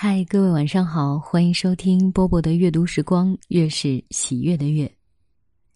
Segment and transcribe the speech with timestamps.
[0.00, 4.88] 嗨，各位晚上好，欢迎收听波波的阅读时光，月是喜悦的月。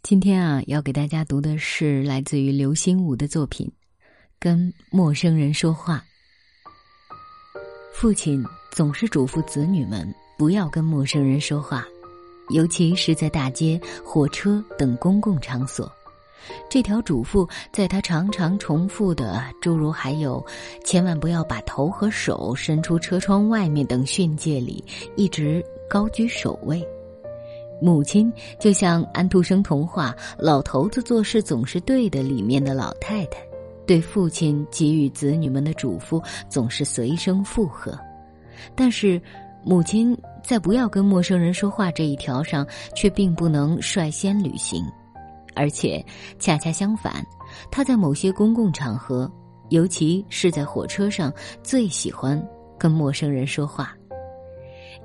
[0.04, 3.66] 今天啊，要给大家读的是来自于刘心武的作品
[4.38, 5.96] 《跟陌生人说话》。
[7.92, 8.40] 父亲
[8.70, 10.06] 总是嘱咐子女们
[10.38, 11.84] 不要跟陌生人说话，
[12.50, 15.92] 尤其是在大街、火车等公共场所。
[16.68, 20.44] 这条嘱咐在他常常重复的诸如“还有，
[20.84, 24.84] 千万不要把头和手伸出车窗外面”等训诫里，
[25.16, 26.86] 一直高居首位。
[27.80, 33.38] 母亲就像安徒生童话《老头子做事总是对的》里面的老太太，
[33.86, 37.98] 对父亲给予子女们的嘱咐总是随声附和。
[38.76, 39.20] 但是，
[39.64, 42.64] 母亲在不要跟陌生人说话这一条上，
[42.94, 44.84] 却并不能率先履行。
[45.54, 46.04] 而且，
[46.38, 47.24] 恰恰相反，
[47.70, 49.30] 他在某些公共场合，
[49.70, 52.42] 尤其是在火车上，最喜欢
[52.78, 53.96] 跟陌生人说话。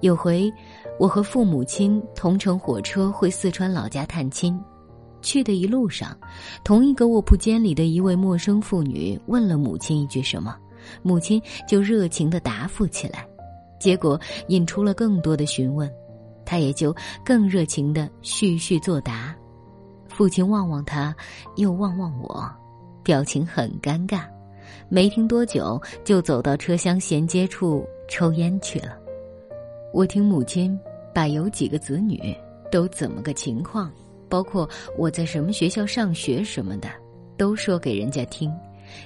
[0.01, 0.51] 有回，
[0.99, 4.59] 我和父母亲同乘火车回四川老家探亲，
[5.21, 6.15] 去的一路上，
[6.63, 10.55] 同一个卧铺间里的一位陌生妇女问了母亲一句什么，
[11.03, 13.27] 母亲就热情的答复起来，
[13.79, 15.91] 结果引出了更多的询问，
[16.45, 19.35] 她也就更热情的续续作答。
[20.17, 21.15] 父亲望望他，
[21.57, 22.43] 又望望我，
[23.03, 24.23] 表情很尴尬。
[24.89, 28.97] 没听多久，就走到车厢衔接处抽烟去了。
[29.93, 30.75] 我听母亲
[31.13, 32.35] 把有几个子女
[32.71, 33.91] 都怎么个情况，
[34.27, 36.89] 包括我在什么学校上学什么的，
[37.37, 38.51] 都说给人家听，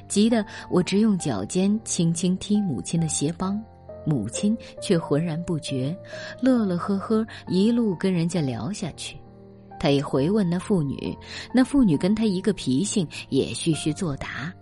[0.08, 3.62] 急得我直用脚尖轻轻踢母亲的鞋帮，
[4.06, 5.94] 母亲却浑然不觉，
[6.42, 9.18] 乐乐呵呵一路跟人家聊下去。
[9.82, 11.18] 他也回问那妇女，
[11.52, 14.54] 那妇女跟他一个脾性，也絮絮作答。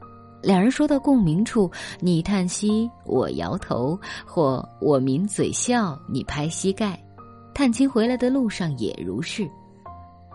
[0.42, 6.97] 两人说到共鸣处，你叹息，我摇头，或我抿嘴笑，你拍膝盖。
[7.53, 9.45] 探亲回来的路上也如是。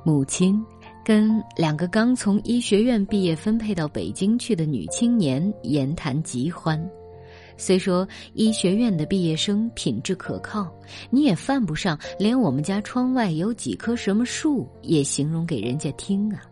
[0.04, 0.62] 母亲
[1.02, 6.78] 跟两个刚从医学院毕业分配到北京去的女青年言谈极欢。
[7.56, 10.72] 虽说医学院的毕业生品质可靠，
[11.10, 16.42] 你也犯不上连我们家窗外有几棵什么树也形容给人家听啊。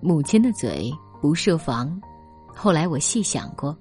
[0.00, 2.00] 母亲的嘴不设防。
[2.54, 3.76] 后来我细想过，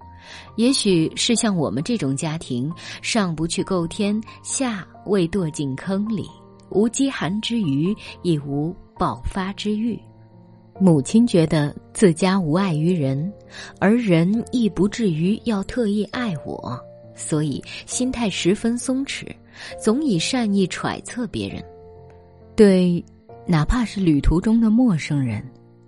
[0.56, 2.72] 也许是像我们这种家庭，
[3.02, 6.28] 上不去够天，下未堕进坑里，
[6.70, 10.00] 无饥寒之余，亦无爆发之欲。
[10.78, 13.32] 母亲觉得自家无碍于人，
[13.80, 16.78] 而人亦不至于要特意爱我，
[17.16, 19.26] 所以心态十分松弛，
[19.82, 21.64] 总以善意揣测别人。
[22.58, 23.04] 对，
[23.46, 25.42] 哪怕是旅途中的陌生人，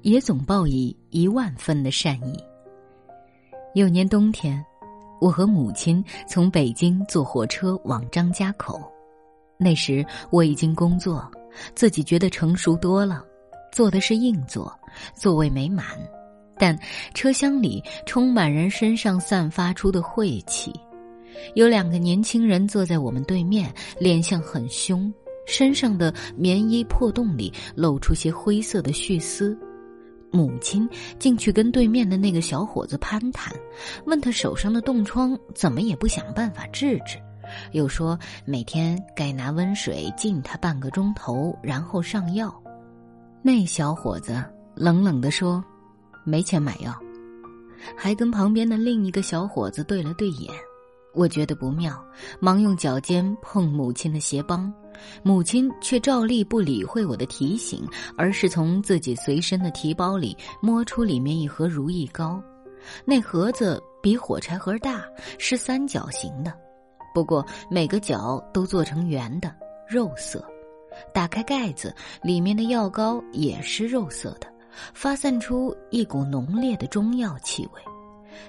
[0.03, 2.37] 也总报以一万分的善意。
[3.73, 4.63] 有年冬天，
[5.19, 8.81] 我和母亲从北京坐火车往张家口，
[9.57, 11.29] 那时我已经工作，
[11.75, 13.25] 自己觉得成熟多了。
[13.71, 14.73] 坐的是硬座，
[15.13, 15.85] 座位没满，
[16.57, 16.77] 但
[17.13, 20.73] 车厢里充满人身上散发出的晦气。
[21.53, 25.13] 有两个年轻人坐在我们对面，脸相很凶，
[25.45, 29.57] 身上的棉衣破洞里露出些灰色的絮丝。
[30.29, 30.87] 母亲
[31.19, 33.53] 进去跟对面的那个小伙子攀谈，
[34.05, 37.17] 问他手上的冻疮怎么也不想办法治治，
[37.71, 42.53] 又说每天该拿温水浸他半个钟头，然后上药。
[43.47, 44.43] 那小伙子
[44.75, 45.63] 冷冷地说
[46.27, 46.93] ：“没钱买药。”
[47.95, 50.53] 还跟旁边的另一个小伙子对了对眼。
[51.13, 51.97] 我觉得不妙，
[52.41, 54.69] 忙用脚尖碰母亲的鞋帮，
[55.23, 57.87] 母亲却照例不理会我的提醒，
[58.17, 62.43] 而是从自己随身的提包里摸出里面一盒如意膏。
[63.05, 65.05] 那盒子比火柴盒大，
[65.39, 66.53] 是三角形的，
[67.15, 69.55] 不过每个角都做成圆的，
[69.87, 70.45] 肉色。
[71.13, 74.47] 打开盖子，里面的药膏也是肉色的，
[74.93, 77.81] 发散出一股浓烈的中药气味。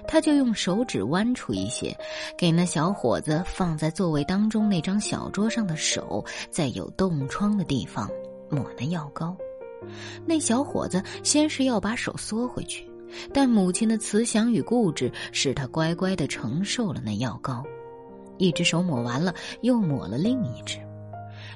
[0.07, 1.97] 他就用手指弯出一些，
[2.37, 8.07] 给那小伙子放在座位当中那张小桌上的手，在有冻疮的地方
[8.49, 9.35] 抹那药膏。
[10.25, 12.87] 那小伙子先是要把手缩回去，
[13.33, 17.63] 但母亲的慈祥与固执使他乖乖地承受了那药膏。
[18.37, 20.77] 一只手抹完了，又抹了另一只。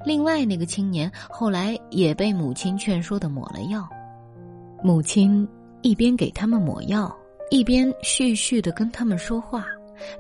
[0.06, 3.88] 另外那个青年后来也被母亲劝说的抹了药，
[4.84, 5.48] 母亲
[5.82, 7.16] 一边给他们抹药，
[7.50, 9.66] 一边絮絮的跟他们说话，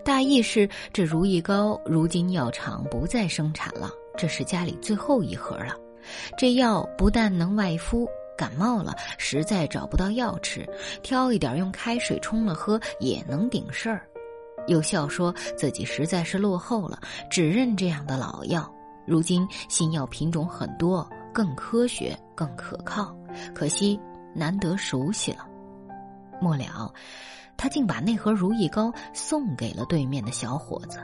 [0.03, 5.75] 大意是这如意膏如今药厂不再生产了，这是家里最后一盒了。
[6.37, 10.67] 这药不但能外敷，感冒了实在找不到药吃，
[11.01, 14.05] 挑一点用开水冲了喝也能顶事儿。
[14.67, 16.99] 又笑说自己实在是落后了，
[17.29, 18.69] 只认这样的老药。
[19.05, 23.15] 如今新药品种很多，更科学、更可靠，
[23.53, 24.00] 可惜
[24.33, 25.47] 难得熟悉了。
[26.41, 26.94] 末了，
[27.55, 31.00] 他竟把那盒如意膏送给了对面的小伙子，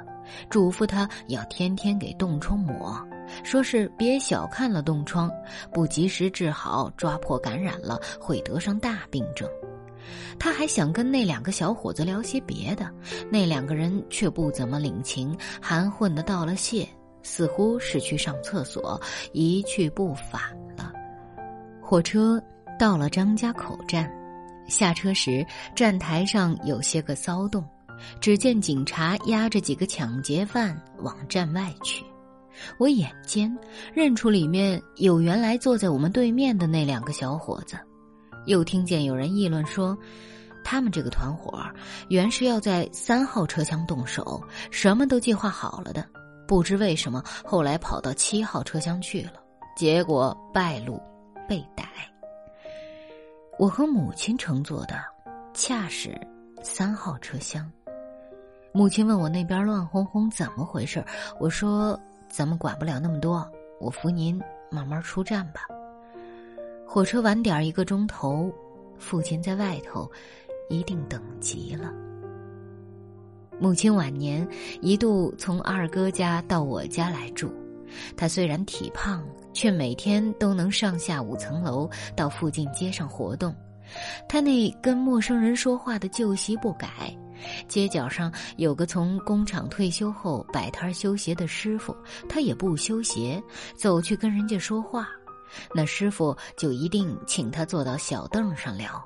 [0.50, 3.00] 嘱咐他要天天给冻疮抹，
[3.44, 5.32] 说是别小看了冻疮，
[5.74, 9.50] 不及时治好，抓破感染了，会得上大病症。
[10.40, 12.90] 他还想跟那两个小伙子聊些别的，
[13.32, 16.88] 那两个人却不怎么领情，含混的道了谢，
[17.22, 19.00] 似乎是去上厕所，
[19.34, 20.42] 一去不返
[20.78, 20.92] 了。
[21.82, 22.42] 火车
[22.78, 24.12] 到了张家口站，
[24.68, 25.46] 下车时
[25.76, 27.64] 站台上有些个骚动，
[28.22, 32.06] 只见警察押着几个抢劫犯往站外去。
[32.78, 33.58] 我眼尖，
[33.94, 37.78] 认出里面有原来坐在我们对面的那两个小伙子。
[38.46, 39.98] 又听见有人议论说，
[40.64, 41.64] 他们这个团伙
[42.10, 46.06] 原是要在三号车厢动手，什么都计划好了的，
[46.50, 49.34] 不知为什么后来跑到七号车厢去了，
[49.78, 51.00] 结果败露，
[51.48, 51.86] 被逮。
[53.60, 54.96] 我和母亲乘坐的，
[55.54, 56.20] 恰是
[56.64, 57.72] 三号车厢。
[58.72, 61.06] 母亲问我那边乱哄哄怎么回事，
[61.40, 61.98] 我说
[62.28, 63.48] 咱们管不了那么多，
[63.80, 64.42] 我扶您
[64.72, 65.68] 慢慢出站吧。
[66.84, 68.52] 火车晚点一个钟头，
[68.98, 70.10] 父亲在外头，
[70.68, 71.94] 一定等急了。
[73.60, 74.48] 母亲晚年
[74.82, 77.52] 一度从二哥家到我家来住，
[78.16, 79.24] 他虽然体胖，
[79.54, 83.54] 却每天都能上下五层楼到附近街上活动。
[84.28, 86.88] 他那跟陌生人说话的旧习不改，
[87.68, 91.96] 街角上有个从工厂退休后摆摊修鞋的师傅，
[92.30, 93.42] 他也不修鞋，
[93.76, 95.10] 走去跟人家说话。
[95.74, 99.04] 那师傅就一定请他坐到小凳上聊，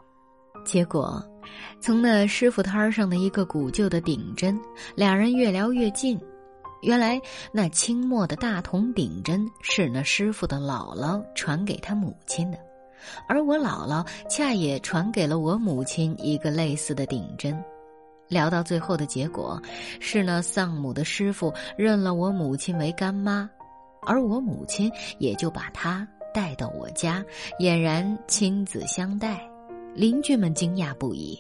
[0.64, 1.24] 结果，
[1.80, 4.60] 从那师傅摊上的一个古旧的顶针，
[4.96, 6.20] 俩人越聊越近。
[6.82, 7.22] 原来
[7.52, 12.58] 那清末的大铜顶针是那师傅的姥姥传给他母亲的，
[13.28, 17.58] 而我姥姥恰也传给了我母亲一个类似的顶针。
[18.28, 19.62] 聊到最后的结果，
[20.00, 23.50] 是那丧母的师傅认了我母亲为干妈，
[24.02, 26.08] 而我母亲也就把她。
[26.34, 27.24] 带到我家，
[27.60, 29.48] 俨然亲子相待，
[29.96, 31.38] 邻居们惊讶不已。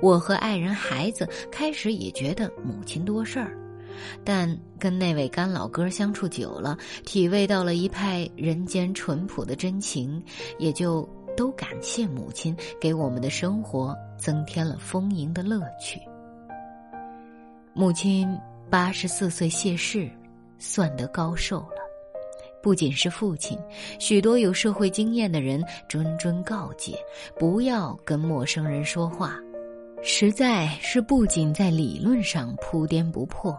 [0.00, 3.56] 我和爱人、孩子开始也觉得母亲多事儿，
[4.24, 10.22] 但跟那位干老哥相处久了，体味到了一派人间淳朴的真情，
[10.58, 16.00] 也就都感谢母亲给我们的生活增添了丰盈的乐趣。
[17.72, 18.28] 母亲
[18.70, 20.08] 八十四岁谢世，
[20.58, 21.66] 算得高寿。
[22.64, 23.58] 不仅是父亲，
[23.98, 26.96] 许多有社会经验的人谆谆告诫，
[27.38, 29.38] 不要跟陌生人说话，
[30.02, 33.54] 实在是不仅在理论上铺颠不破，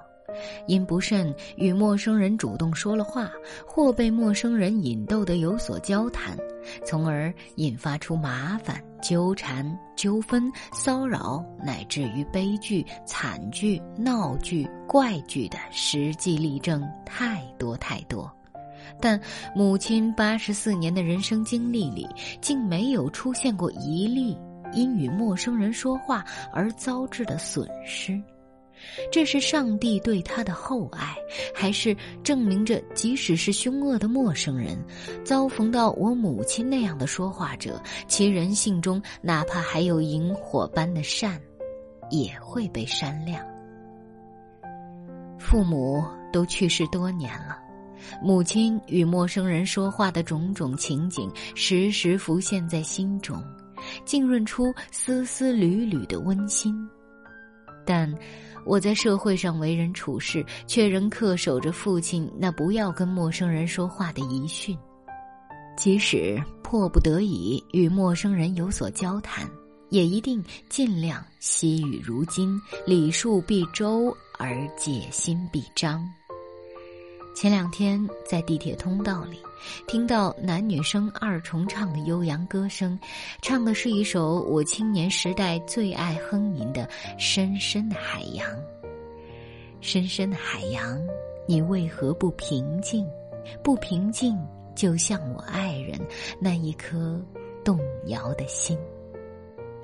[0.66, 3.32] 因不慎与陌生人主动说了话，
[3.64, 6.36] 或被陌生人引逗得有所交谈，
[6.84, 9.64] 从而引发出麻烦、纠缠、
[9.96, 18.28] 纠纷、骚扰，乃至于悲剧、惨剧、闹剧、怪剧的实际例证太多太多。
[19.02, 19.20] 但
[19.56, 22.08] 母亲八十四年的人生经历里，
[22.42, 24.38] 竟没有出现过一例
[24.74, 28.22] 因与陌生人说话而遭致的损失。
[29.10, 31.16] 这是上帝对他的厚爱，
[31.56, 34.78] 还是证明着即使是凶恶的陌生人，
[35.24, 41.40] 遭逢到我母亲那样的说话者，其人性中哪怕还有萤火般的善，
[42.12, 43.44] 也会被闪亮。
[45.40, 47.58] 父母都去世多年了。
[48.22, 53.44] 母亲与陌生人说话的种种情景，时时浮现在心中，
[54.06, 56.76] 浸润出丝丝缕缕的温馨。
[57.86, 58.12] 但
[58.66, 64.76] 我在社会上为人处事，却仍恪守着父亲那不要跟陌生人说话的遗训。
[65.78, 69.48] 即使迫不得已与陌生人有所交谈，
[69.90, 76.04] 也一定尽量惜语如金，礼数必周，而戒心必张。
[77.36, 79.38] 前两天在地铁通道里，
[79.88, 82.98] 听到男女生二重唱的悠扬歌声，
[83.42, 86.84] 唱的是一首我青年时代最爱哼吟的
[87.20, 88.50] 《深深的海洋》。
[89.82, 90.98] 深深的海洋，
[91.46, 93.06] 你为何不平静？
[93.62, 94.40] 不平静，
[94.74, 96.00] 就像我爱人
[96.40, 97.22] 那一颗
[97.66, 98.80] 动摇的心。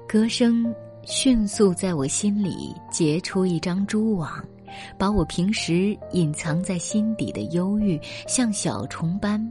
[0.07, 4.41] 歌声迅速在我心里结出一张蛛网。
[4.97, 9.41] 把我平时隐藏在心底的忧郁，像小虫般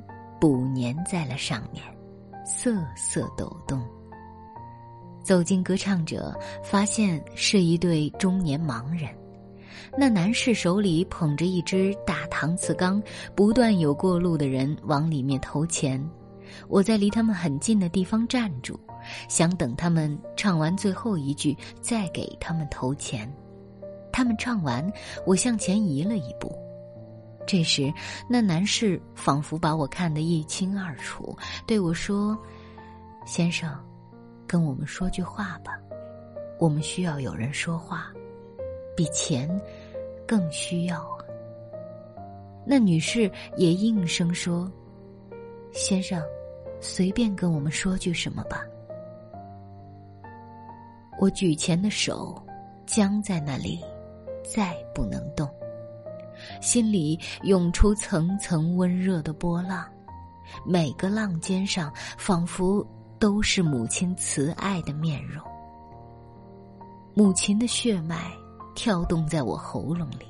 [0.40, 1.82] 捕粘在了上面，
[2.44, 3.80] 瑟瑟抖动。
[5.22, 6.34] 走进歌唱者，
[6.64, 9.10] 发现是一对中年盲人，
[9.96, 13.02] 那男士手里捧着一只大搪瓷缸，
[13.34, 16.02] 不断有过路的人往里面投钱。
[16.68, 18.80] 我在离他们很近的地方站住，
[19.28, 23.30] 想等他们唱完最后一句，再给他们投钱。
[24.12, 24.90] 他们唱完，
[25.26, 26.56] 我向前移了一步。
[27.46, 27.92] 这时，
[28.28, 31.36] 那男士仿佛把我看得一清二楚，
[31.66, 32.38] 对我说
[33.26, 33.76] ：“先生，
[34.46, 35.78] 跟我们说句话吧，
[36.58, 38.12] 我们需要有人说话，
[38.96, 39.48] 比钱
[40.26, 41.06] 更需要。”
[42.66, 44.70] 那女士也应声说
[45.72, 46.22] ：“先生。”
[46.82, 48.64] 随便跟我们说句什么吧。
[51.18, 52.42] 我举钱的手
[52.86, 53.84] 僵在那里，
[54.44, 55.48] 再不能动，
[56.60, 59.84] 心里涌出层层温热的波浪，
[60.66, 62.86] 每个浪尖上仿佛
[63.18, 65.44] 都是母亲慈爱的面容。
[67.14, 68.32] 母亲的血脉
[68.74, 70.26] 跳动在我喉咙里，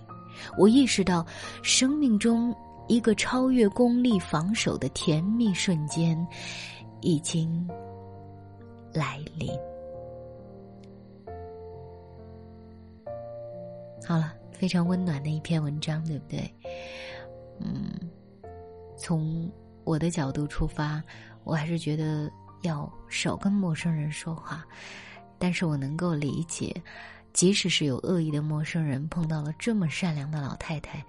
[0.59, 1.25] 我意识到
[1.63, 2.55] 生命中。
[2.89, 6.27] 一个超越功利防守的甜蜜瞬间，
[7.01, 7.65] 已经
[8.93, 9.49] 来临。
[14.11, 16.53] 好了，非常温暖的一篇文章，对不对？
[17.61, 17.93] 嗯，
[18.99, 19.49] 从
[19.85, 21.01] 我的角度出发，
[21.45, 22.29] 我还是觉得
[22.63, 24.67] 要少跟陌生人说话。
[25.39, 26.75] 但是我能够理解，
[27.33, 31.01] 即使是有恶意的陌生人，碰到了这么善良的老太太。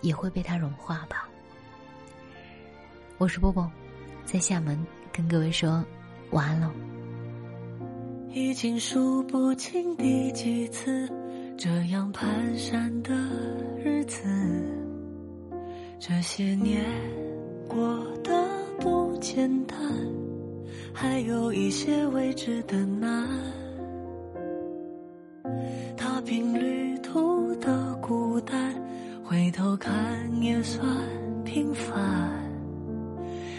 [0.00, 1.28] 也会被它融化吧。
[3.18, 3.68] 我是波波，
[4.24, 4.78] 在厦门
[5.12, 5.84] 跟各位说
[6.30, 6.70] 晚安喽。
[8.30, 11.10] 已经数不清第几次
[11.58, 12.24] 这样蹒
[12.56, 13.12] 跚的
[13.82, 14.22] 日子，
[15.98, 16.84] 这些年
[17.66, 17.76] 过
[18.22, 18.32] 得
[18.78, 19.76] 不简单，
[20.94, 23.28] 还有一些未知的难。
[25.96, 28.72] 踏平旅途的孤单。
[29.24, 29.92] 回头看
[30.40, 30.80] 也算
[31.44, 31.92] 平凡，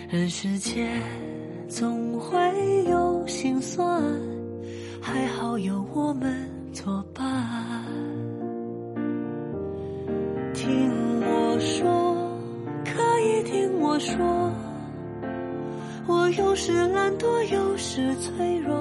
[0.10, 1.00] 人世间
[1.68, 2.40] 总会
[2.86, 4.02] 有心酸，
[5.00, 7.19] 还好有我们作伴。
[16.62, 18.76] 是懒惰，有时脆弱，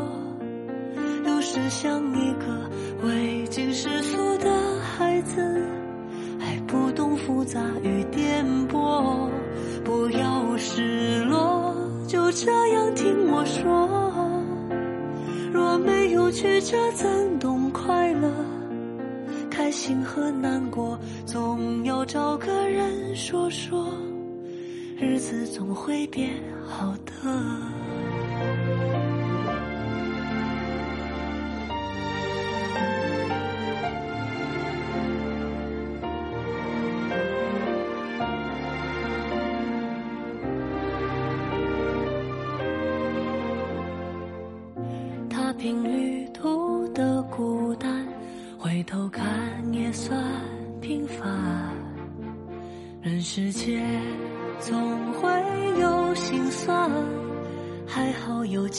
[1.24, 5.64] 有时像一个未经世俗的孩子。
[6.40, 9.30] 还不懂复杂与颠簸，
[9.84, 11.72] 不要失落，
[12.08, 13.88] 就这样听我说。
[15.52, 18.28] 若没有曲折，怎懂快乐？
[19.48, 23.88] 开心和难过，总要找个人说说，
[25.00, 27.77] 日子总会变好的。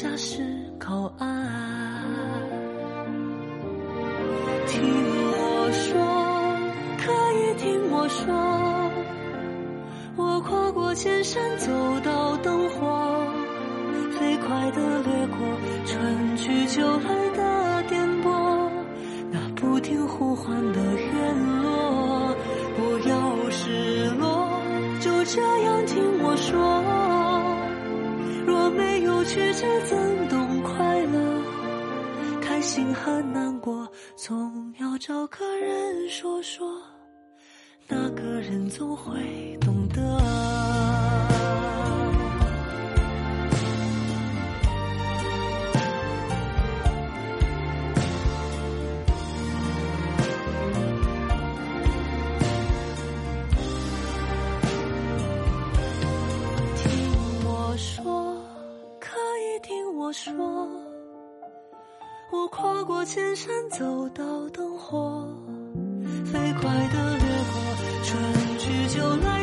[0.09, 0.41] 家是
[0.79, 1.27] 靠岸。
[4.67, 4.81] 听
[5.31, 6.01] 我说，
[6.97, 8.33] 可以听我说，
[10.15, 11.71] 我跨过千山，走
[12.03, 13.27] 到灯火。
[14.19, 15.37] 飞快地掠过
[15.85, 18.69] 春去秋来的颠簸，
[19.31, 20.79] 那不停呼唤的
[28.71, 31.43] 没有曲折，怎懂快乐？
[32.41, 36.81] 开心和难过，总要找个人说说，
[37.87, 40.38] 那个人总会懂得。
[60.09, 60.33] 我说，
[62.31, 65.23] 我跨过千山，走到灯火，
[66.25, 67.61] 飞快地掠过
[68.03, 69.38] 春去秋来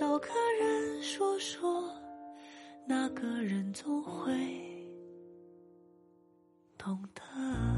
[0.00, 0.28] 找个
[0.58, 1.84] 人说说，
[2.86, 4.32] 那个人总会
[6.78, 7.69] 懂得。